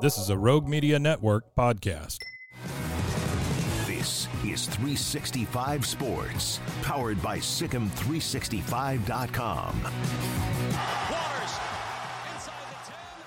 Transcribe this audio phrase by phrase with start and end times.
[0.00, 2.18] This is a Rogue Media Network podcast.
[3.84, 9.88] This is 365 Sports, powered by SicEm365.com.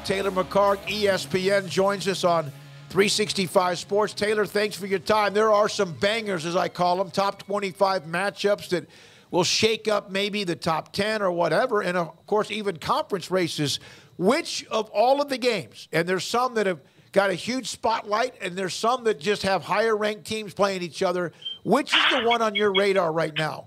[0.05, 2.45] Taylor McHargue, ESPN, joins us on
[2.87, 4.13] 365 Sports.
[4.13, 5.33] Taylor, thanks for your time.
[5.33, 8.87] There are some bangers, as I call them, top 25 matchups that
[9.29, 13.81] will shake up maybe the top 10 or whatever, and of course, even conference races.
[14.21, 16.79] Which of all of the games, and there's some that have
[17.11, 21.01] got a huge spotlight, and there's some that just have higher ranked teams playing each
[21.01, 21.31] other,
[21.63, 23.65] which is the one on your radar right now?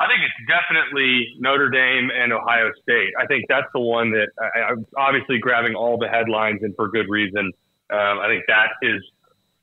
[0.00, 3.12] I think it's definitely Notre Dame and Ohio State.
[3.20, 6.88] I think that's the one that I, I'm obviously grabbing all the headlines and for
[6.88, 7.52] good reason.
[7.90, 9.02] Um, I think that is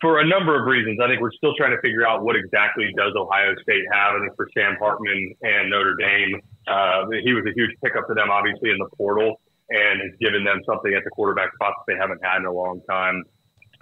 [0.01, 0.99] for a number of reasons.
[1.03, 4.17] I think we're still trying to figure out what exactly does Ohio State have.
[4.17, 8.15] I think for Sam Hartman and Notre Dame, uh, he was a huge pickup for
[8.15, 11.93] them, obviously in the portal, and has given them something at the quarterback spot that
[11.93, 13.23] they haven't had in a long time.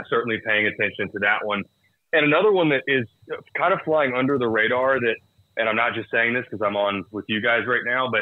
[0.10, 1.64] Certainly paying attention to that one.
[2.14, 3.06] And another one that is
[3.58, 5.16] kind of flying under the radar that
[5.60, 8.22] and I'm not just saying this because I'm on with you guys right now, but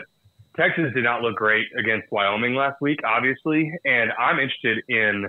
[0.58, 5.27] Texas did not look great against Wyoming last week, obviously, and I'm interested in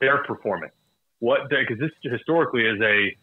[0.00, 0.72] their performance.
[1.18, 3.16] What because this historically is a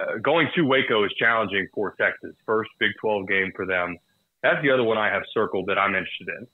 [0.00, 2.34] uh, going to Waco is challenging for Texas.
[2.46, 3.98] First Big 12 game for them.
[4.44, 6.46] That's the other one I have circled that I'm interested in.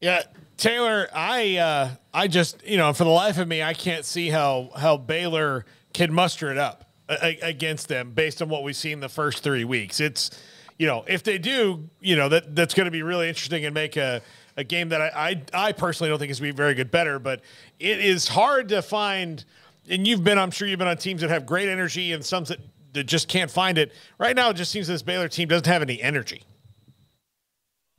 [0.00, 0.24] Yeah,
[0.58, 4.28] Taylor, I uh, I just you know for the life of me, I can't see
[4.28, 9.08] how how Baylor can muster it up against them based on what we've seen the
[9.08, 10.00] first three weeks.
[10.00, 10.30] It's,
[10.78, 13.74] you know, if they do, you know, that that's going to be really interesting and
[13.74, 14.22] make a,
[14.56, 16.90] a game that I, I, I personally don't think is going to be very good
[16.90, 17.42] better, but
[17.78, 19.44] it is hard to find.
[19.88, 22.44] And you've been, I'm sure you've been on teams that have great energy and some
[22.44, 22.58] that,
[22.94, 23.92] that just can't find it.
[24.18, 26.42] Right now, it just seems this Baylor team doesn't have any energy.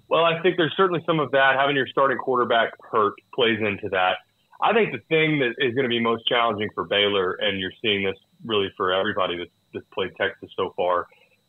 [0.07, 1.55] Well, I think there's certainly some of that.
[1.57, 4.17] Having your starting quarterback hurt plays into that.
[4.61, 7.73] I think the thing that is going to be most challenging for Baylor, and you're
[7.81, 8.15] seeing this
[8.45, 11.07] really for everybody that's, that's played Texas so far,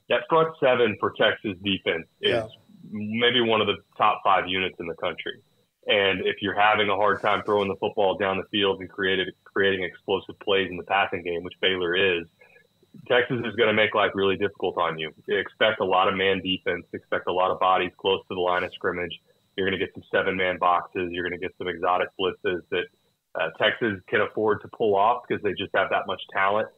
[0.09, 2.47] that front seven for Texas defense is yeah.
[2.91, 5.41] maybe one of the top five units in the country.
[5.87, 9.27] And if you're having a hard time throwing the football down the field and creating
[9.45, 12.27] creating explosive plays in the passing game, which Baylor is,
[13.07, 15.11] Texas is going to make life really difficult on you.
[15.29, 16.85] Expect a lot of man defense.
[16.93, 19.13] Expect a lot of bodies close to the line of scrimmage.
[19.57, 21.09] You're going to get some seven man boxes.
[21.11, 22.85] You're going to get some exotic blitzes that
[23.35, 26.69] uh, Texas can afford to pull off because they just have that much talent.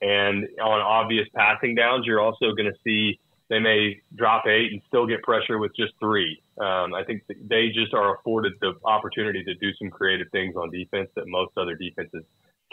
[0.00, 4.82] And on obvious passing downs, you're also going to see they may drop eight and
[4.88, 6.42] still get pressure with just three.
[6.58, 10.70] Um, I think they just are afforded the opportunity to do some creative things on
[10.70, 12.24] defense that most other defenses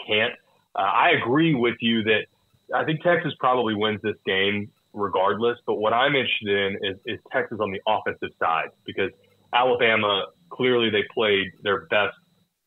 [0.06, 0.32] can't.
[0.74, 2.26] Uh, I agree with you that
[2.72, 5.58] I think Texas probably wins this game regardless.
[5.66, 9.10] But what I'm interested in is, is Texas on the offensive side because
[9.52, 12.14] Alabama clearly they played their best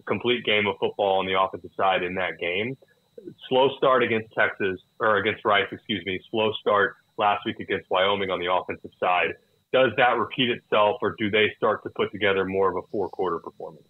[0.08, 2.78] complete game of football on the offensive side in that game.
[3.50, 6.20] Slow start against Texas or against Rice, excuse me.
[6.32, 9.34] Slow start last week against Wyoming on the offensive side.
[9.74, 13.10] Does that repeat itself, or do they start to put together more of a four
[13.10, 13.88] quarter performance?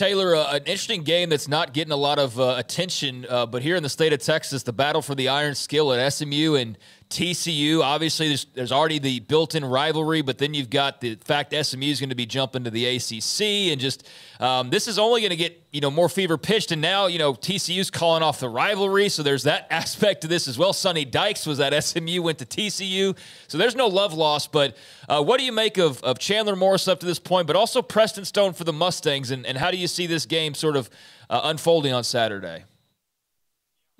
[0.00, 3.60] Taylor, uh, an interesting game that's not getting a lot of uh, attention, uh, but
[3.60, 6.78] here in the state of Texas, the battle for the iron skill at SMU and
[7.10, 7.82] TCU.
[7.82, 11.98] Obviously, there's, there's already the built-in rivalry, but then you've got the fact SMU is
[11.98, 15.36] going to be jumping to the ACC, and just um, this is only going to
[15.36, 16.70] get you know more fever pitched.
[16.70, 20.46] And now you know TCU's calling off the rivalry, so there's that aspect to this
[20.46, 20.72] as well.
[20.72, 23.16] Sonny Dykes was at SMU, went to TCU,
[23.48, 24.52] so there's no love lost.
[24.52, 24.76] But
[25.08, 27.82] uh, what do you make of, of Chandler Morris up to this point, but also
[27.82, 30.88] Preston Stone for the Mustangs, and, and how do you see this game sort of
[31.28, 32.64] uh, unfolding on Saturday?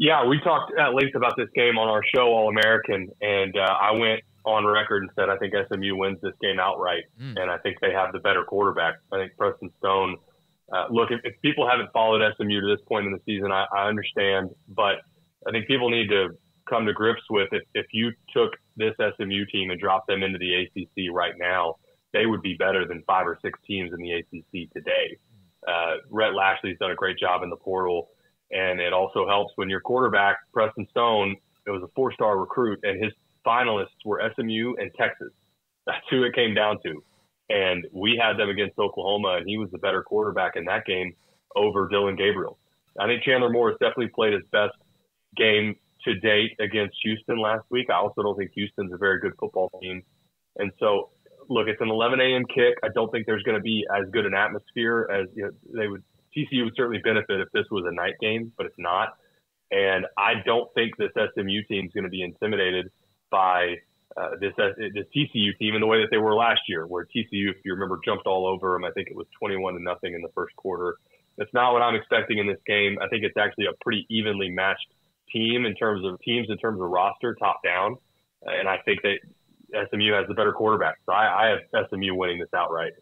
[0.01, 3.61] Yeah, we talked at length about this game on our show, All American, and uh,
[3.61, 7.39] I went on record and said I think SMU wins this game outright, mm.
[7.39, 8.95] and I think they have the better quarterback.
[9.13, 10.17] I think Preston Stone.
[10.75, 13.67] Uh, look, if, if, people haven't followed SMU to this point in the season, I,
[13.77, 15.03] I understand, but
[15.47, 16.29] I think people need to
[16.67, 20.39] come to grips with if, if you took this SMU team and dropped them into
[20.39, 21.75] the ACC right now,
[22.15, 25.19] they would be better than five or six teams in the ACC today.
[25.69, 28.09] Uh, Rhett Lashlee's done a great job in the portal.
[28.53, 31.37] And it also helps when your quarterback, Preston Stone,
[31.67, 33.13] it was a four star recruit, and his
[33.47, 35.33] finalists were SMU and Texas.
[35.87, 37.03] That's who it came down to.
[37.49, 41.15] And we had them against Oklahoma, and he was the better quarterback in that game.
[41.57, 42.59] over Dillon Gabriel.
[42.99, 44.75] I think Chandler Morris definitely played his best
[45.37, 47.89] game to date against Houston last week.
[47.91, 50.03] I also don't think Houston's a very good football team.
[50.57, 51.11] And so,
[51.49, 52.45] look, it's an 11 a.m.
[52.47, 52.75] kick.
[52.83, 55.89] I don't think there's going to be as good an atmosphere as you know, they
[55.89, 56.03] would.
[56.37, 59.17] TCU would certainly benefit if this was a night game, but it's not.
[59.71, 62.91] And I don't think this SMU team is going to be intimidated
[63.31, 63.77] by
[64.17, 67.05] uh, this uh, this TCU team in the way that they were last year, where
[67.05, 68.85] TCU, if you remember, jumped all over them.
[68.85, 70.97] I think it was 21 to nothing in the first quarter.
[71.39, 72.99] That's not what I'm expecting in this game.
[73.01, 74.89] I think it's actually a pretty evenly matched
[75.33, 77.97] team in terms of teams in terms of roster, top down,
[78.43, 79.19] and I think that
[79.91, 80.97] SMU has the better quarterback.
[81.07, 82.93] So I, I have SMU winning this outright.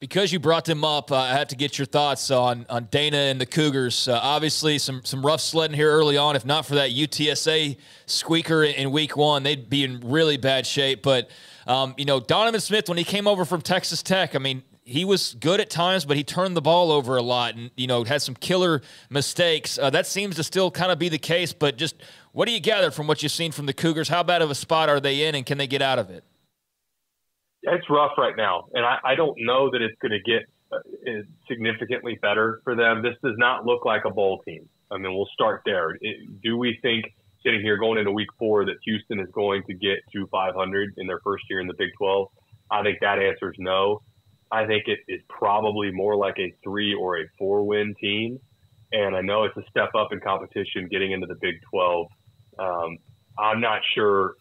[0.00, 3.18] Because you brought them up, uh, I have to get your thoughts on on Dana
[3.18, 4.08] and the Cougars.
[4.08, 6.36] Uh, obviously, some some rough sledding here early on.
[6.36, 7.76] If not for that UTSA
[8.06, 11.02] squeaker in Week One, they'd be in really bad shape.
[11.02, 11.28] But
[11.66, 15.04] um, you know, Donovan Smith when he came over from Texas Tech, I mean, he
[15.04, 18.02] was good at times, but he turned the ball over a lot, and you know,
[18.02, 18.80] had some killer
[19.10, 19.78] mistakes.
[19.78, 21.52] Uh, that seems to still kind of be the case.
[21.52, 21.94] But just
[22.32, 24.08] what do you gather from what you've seen from the Cougars?
[24.08, 26.24] How bad of a spot are they in, and can they get out of it?
[27.62, 30.42] It's rough right now, and I, I don't know that it's going to get
[30.72, 33.02] uh, significantly better for them.
[33.02, 34.68] This does not look like a bowl team.
[34.90, 35.90] I mean, we'll start there.
[36.00, 37.04] It, do we think
[37.44, 41.06] sitting here going into week four that Houston is going to get to 500 in
[41.06, 42.28] their first year in the Big 12?
[42.70, 44.02] I think that answer is no.
[44.52, 48.38] I think it is probably more like a three or a four win team.
[48.92, 52.06] And I know it's a step up in competition getting into the Big 12.
[52.58, 52.98] Um,
[53.38, 54.34] I'm not sure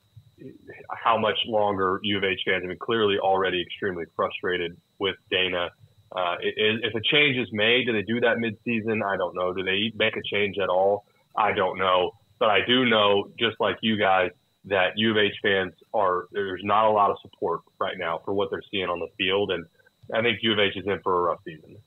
[0.92, 2.64] how much longer U of H fans.
[2.64, 5.70] I mean, clearly already extremely frustrated with Dana.
[6.16, 9.02] Uh, if a change is made, do they do that midseason?
[9.06, 9.54] I don't know.
[9.54, 11.06] Do they make a change at all?
[11.38, 12.12] I don't know.
[12.40, 14.32] But I do know, just like you guys,
[14.66, 18.34] that U of H fans are there's not a lot of support right now for
[18.34, 19.66] what they're seeing on the field, and
[20.14, 21.78] I think U of H is in for a rough season.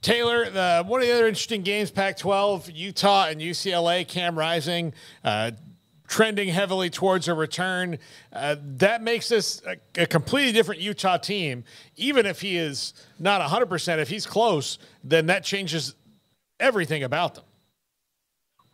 [0.00, 4.06] Taylor, the, one of the other interesting games, Pac-12, Utah and UCLA.
[4.06, 4.94] Cam Rising
[5.24, 5.50] uh,
[6.08, 7.98] trending heavily towards a return.
[8.32, 11.64] Uh, that makes this a, a, completely different Utah team.
[11.96, 15.94] Even if he is not 100%, if he's close, then that changes
[16.58, 17.44] everything about them.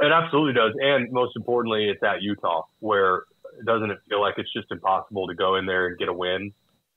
[0.01, 0.73] It absolutely does.
[0.81, 3.25] And most importantly, it's at Utah, where
[3.67, 6.53] doesn't it feel like it's just impossible to go in there and get a win?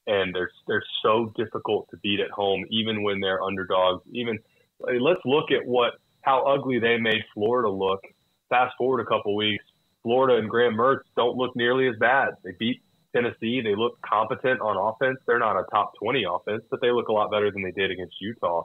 [0.06, 4.04] And they're, they're so difficult to beat at home, even when they're underdogs.
[4.14, 4.40] Even
[4.80, 8.02] let's look at what how ugly they made Florida look.
[8.50, 9.64] Fast forward a couple weeks,
[10.08, 12.36] Florida and Graham Mertz don't look nearly as bad.
[12.42, 12.82] They beat
[13.14, 13.60] Tennessee.
[13.60, 15.18] They look competent on offense.
[15.28, 17.92] They're not a top 20 offense, but they look a lot better than they did
[17.92, 18.64] against Utah.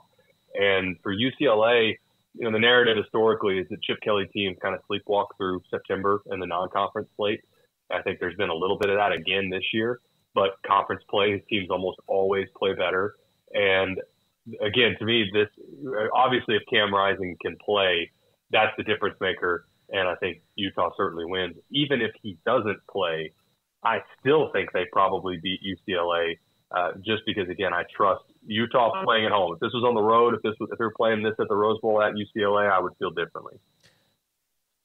[0.55, 1.97] And for UCLA,
[2.35, 6.21] you know, the narrative historically is that Chip Kelly teams kind of sleepwalk through September
[6.27, 7.41] and the non-conference slate.
[7.91, 9.99] I think there's been a little bit of that again this year,
[10.33, 13.15] but conference play, teams almost always play better.
[13.53, 13.99] And
[14.61, 15.49] again, to me, this
[16.15, 18.09] obviously if Cam Rising can play,
[18.49, 21.55] that's the difference maker and I think Utah certainly wins.
[21.71, 23.31] Even if he doesn't play,
[23.83, 26.37] I still think they probably beat UCLA.
[26.75, 29.53] Uh, just because, again, I trust Utah playing at home.
[29.53, 31.47] If this was on the road, if this was, if they were playing this at
[31.47, 33.59] the Rose Bowl at UCLA, I would feel differently.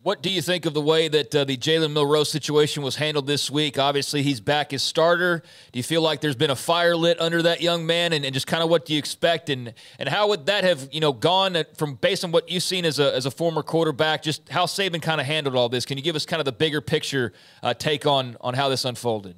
[0.01, 3.27] What do you think of the way that uh, the Jalen Milroe situation was handled
[3.27, 3.81] this week?
[3.81, 5.43] Obviously, he's back as starter.
[5.73, 8.33] Do you feel like there's been a fire lit under that young man, and, and
[8.33, 11.13] just kind of what do you expect, and and how would that have you know
[11.13, 14.67] gone from based on what you've seen as a as a former quarterback, just how
[14.67, 15.85] Saban kind of handled all this?
[15.85, 17.33] Can you give us kind of the bigger picture
[17.65, 19.37] uh, take on on how this unfolded?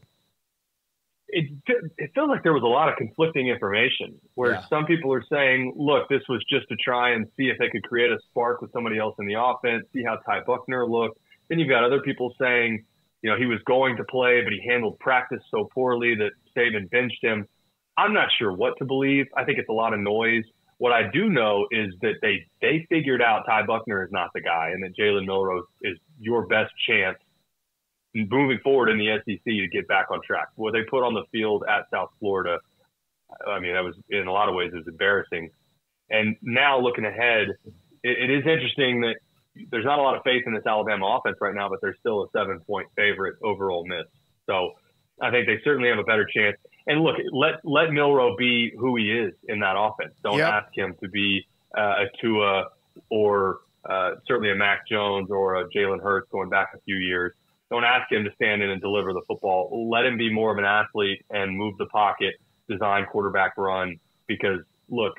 [1.32, 1.50] It
[1.98, 4.66] it feels like there was a lot of conflicting information where yeah.
[4.68, 7.82] some people are saying, look, this was just to try and see if they could
[7.84, 11.18] create a spark with somebody else in the offense, see how Ty Buchner looked.
[11.48, 12.84] Then you've got other people saying,
[13.22, 16.90] you know, he was going to play, but he handled practice so poorly that Saban
[16.90, 17.46] benched him.
[17.96, 19.26] I'm not sure what to believe.
[19.36, 20.44] I think it's a lot of noise.
[20.78, 24.40] What I do know is that they they figured out Ty Buchner is not the
[24.40, 27.18] guy, and that Jalen Milroe is your best chance
[28.14, 30.48] moving forward in the SEC to get back on track.
[30.56, 32.58] What they put on the field at South Florida,
[33.46, 35.50] I mean, that was in a lot of ways it was embarrassing.
[36.10, 37.48] And now looking ahead,
[38.02, 39.16] it, it is interesting that
[39.70, 42.24] there's not a lot of faith in this Alabama offense right now, but they're still
[42.24, 44.06] a seven point favorite over Ole Miss.
[44.46, 44.72] So
[45.20, 46.56] I think they certainly have a better chance.
[46.86, 50.14] And look, let let Milroe be who he is in that offense.
[50.22, 50.52] Don't yep.
[50.52, 52.68] ask him to be uh, a Tua
[53.10, 57.32] or uh, certainly a Mac Jones or a Jalen Hurts going back a few years.
[57.70, 59.88] Don't ask him to stand in and deliver the football.
[59.90, 62.34] Let him be more of an athlete and move the pocket,
[62.68, 63.98] design quarterback run.
[64.26, 65.14] Because look,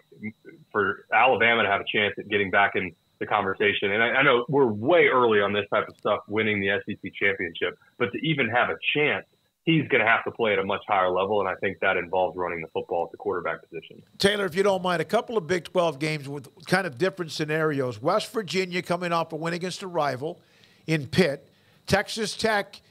[0.71, 4.23] for Alabama to have a chance at getting back in the conversation, and I, I
[4.23, 8.19] know we're way early on this type of stuff, winning the SEC championship, but to
[8.19, 9.25] even have a chance
[9.63, 11.97] he's going to have to play at a much higher level, and I think that
[11.97, 14.01] involves running the football at the quarterback position.
[14.17, 17.31] Taylor, if you don't mind, a couple of Big 12 games with kind of different
[17.31, 18.01] scenarios.
[18.01, 20.41] West Virginia coming off a win against a rival
[20.87, 21.47] in Pitt.
[21.87, 22.81] Texas Tech,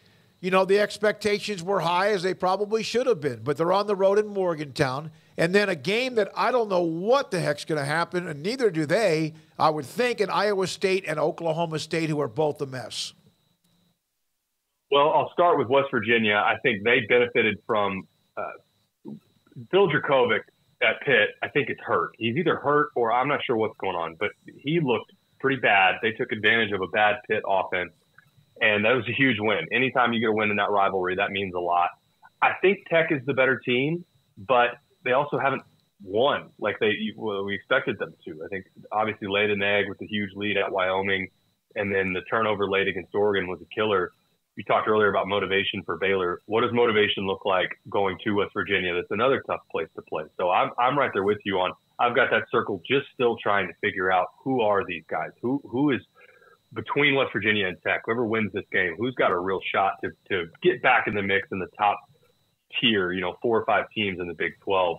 [0.41, 3.87] you know, the expectations were high as they probably should have been, but they're on
[3.87, 5.11] the road in Morgantown.
[5.37, 8.43] And then a game that I don't know what the heck's going to happen, and
[8.43, 12.61] neither do they, I would think, in Iowa State and Oklahoma State, who are both
[12.61, 13.15] a mess.
[14.91, 16.35] Well, I'll start with West Virginia.
[16.35, 19.13] I think they benefited from uh,
[19.71, 20.41] Phil Jurkovec
[20.83, 21.31] at Pitt.
[21.43, 22.11] I think it's hurt.
[22.19, 25.97] He's either hurt or I'm not sure what's going on, but he looked pretty bad.
[26.03, 27.93] They took advantage of a bad Pitt offense,
[28.61, 29.67] and that was a huge win.
[29.73, 31.91] Anytime you get a win in that rivalry, that means a lot.
[32.43, 34.05] I think Tech is the better team,
[34.37, 34.71] but
[35.05, 35.63] they also haven't
[36.03, 38.43] won like they well, we expected them to.
[38.45, 41.29] I think obviously laid an egg with a huge lead at Wyoming,
[41.75, 44.13] and then the turnover late against Oregon was a killer
[44.61, 46.43] you talked earlier about motivation for Baylor.
[46.45, 48.95] What does motivation look like going to West Virginia?
[48.95, 50.25] That's another tough place to play.
[50.37, 53.69] So I'm, I'm right there with you on, I've got that circle just still trying
[53.69, 55.31] to figure out who are these guys?
[55.41, 56.01] Who, who is
[56.73, 58.03] between West Virginia and Tech?
[58.05, 61.23] Whoever wins this game, who's got a real shot to, to get back in the
[61.23, 61.99] mix in the top
[62.81, 64.99] tier, you know, four or five teams in the Big 12.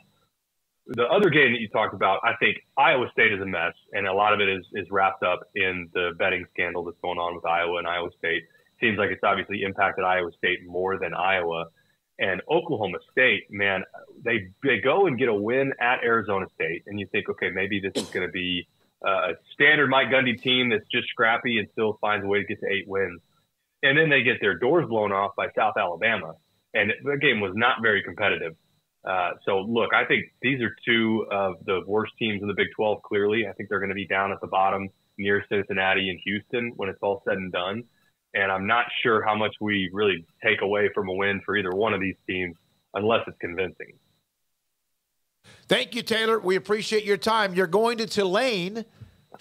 [0.88, 4.08] The other game that you talked about, I think Iowa State is a mess, and
[4.08, 7.36] a lot of it is, is wrapped up in the betting scandal that's going on
[7.36, 8.44] with Iowa and Iowa State
[8.82, 11.68] seems like it's obviously impacted Iowa State more than Iowa.
[12.20, 13.84] And Oklahoma State, man,
[14.24, 17.80] they they go and get a win at Arizona State, and you think, okay, maybe
[17.80, 18.68] this is going to be
[19.05, 22.60] a standard Mike Gundy team that's just scrappy and still finds a way to get
[22.62, 23.22] to eight wins.
[23.84, 26.34] And then they get their doors blown off by South Alabama,
[26.74, 28.55] and the game was not very competitive.
[29.03, 32.67] Uh, so look, I think these are two of the worst teams in the Big
[32.75, 33.01] 12.
[33.01, 36.74] Clearly, I think they're going to be down at the bottom near Cincinnati and Houston
[36.75, 37.84] when it's all said and done
[38.34, 41.72] and I'm not sure how much we really take away from a win for either
[41.72, 42.55] one of these teams
[42.93, 43.93] unless it's convincing.
[45.71, 46.38] Thank you, Taylor.
[46.38, 47.53] We appreciate your time.
[47.53, 48.83] You're going to Tulane,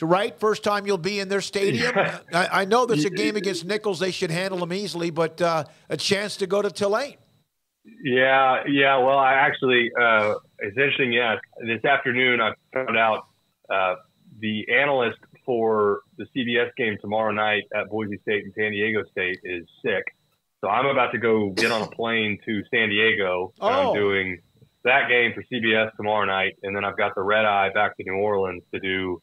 [0.00, 0.38] right?
[0.38, 1.92] First time you'll be in their stadium.
[2.32, 5.64] I, I, know there's a game against Nicholls; they should handle them easily, but uh,
[5.88, 7.16] a chance to go to Tulane.
[8.04, 8.96] Yeah, yeah.
[8.98, 11.12] Well, I actually, uh, it's interesting.
[11.12, 11.34] Yeah,
[11.66, 13.26] this afternoon I found out
[13.68, 13.96] uh,
[14.38, 19.40] the analyst for the CBS game tomorrow night at Boise State and San Diego State
[19.42, 20.04] is sick.
[20.60, 23.52] So I'm about to go get on a plane to San Diego.
[23.60, 23.68] Oh.
[23.68, 24.40] I'm doing
[24.84, 28.04] that game for CBS tomorrow night, and then I've got the red eye back to
[28.04, 29.20] New Orleans to do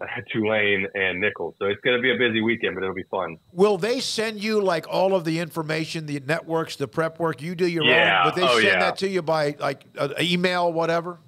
[0.00, 1.54] uh, Tulane and Nicholls.
[1.58, 3.36] So it's going to be a busy weekend, but it'll be fun.
[3.52, 7.42] Will they send you like all of the information, the networks, the prep work?
[7.42, 8.22] You do your yeah.
[8.24, 8.78] own, but they oh, send yeah.
[8.80, 11.18] that to you by like uh, email, whatever.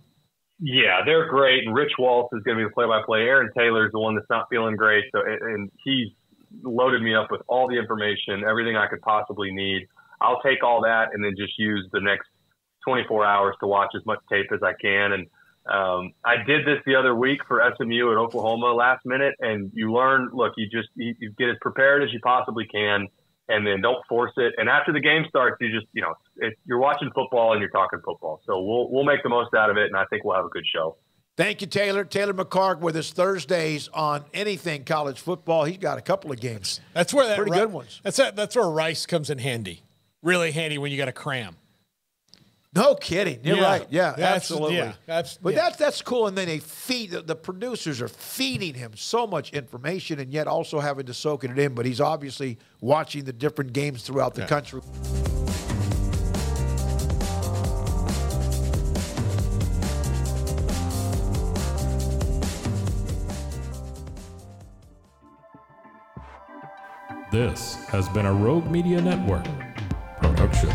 [0.62, 1.65] Yeah, they're great.
[1.65, 3.21] And Rich Waltz is going to be the play-by-play.
[3.21, 6.09] Aaron Taylor's the one that's not feeling great, so and he's
[6.62, 9.87] loaded me up with all the information, everything I could possibly need.
[10.21, 12.29] I'll take all that and then just use the next
[12.87, 15.12] 24 hours to watch as much tape as I can.
[15.12, 15.26] And
[15.68, 19.92] um, I did this the other week for SMU at Oklahoma last minute, and you
[19.92, 20.30] learn.
[20.32, 23.08] Look, you just you, you get as prepared as you possibly can
[23.50, 24.54] and then don't force it.
[24.56, 27.70] And after the game starts, you just you know it, you're watching football and you're
[27.70, 28.40] talking football.
[28.46, 30.50] So we'll we'll make the most out of it, and I think we'll have a
[30.50, 30.96] good show.
[31.37, 32.04] Thank you, Taylor.
[32.04, 35.64] Taylor McHargue with us Thursdays on anything college football.
[35.64, 36.80] He's got a couple of games.
[36.92, 38.00] That's where that pretty good ones.
[38.02, 39.82] That's that, that's where Rice comes in handy.
[40.22, 41.56] Really handy when you got to cram.
[42.73, 43.41] No kidding.
[43.43, 43.62] You're Yeah.
[43.65, 43.87] right.
[43.91, 44.77] Yeah, That's- absolutely.
[44.77, 45.62] yeah, that's- but yeah.
[45.62, 46.29] that's that's cool.
[46.29, 50.47] And then they feed the, the producers are feeding him so much information, and yet
[50.47, 51.75] also having to soak it in.
[51.75, 54.47] But he's obviously watching the different games throughout the Yeah.
[54.47, 54.81] country.
[67.31, 69.45] This has been a Rogue Media Network
[70.21, 70.71] production.